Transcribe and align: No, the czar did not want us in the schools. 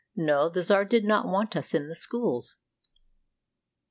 No, 0.15 0.49
the 0.49 0.63
czar 0.63 0.83
did 0.83 1.05
not 1.05 1.27
want 1.27 1.55
us 1.55 1.75
in 1.75 1.85
the 1.85 1.93
schools. 1.95 2.55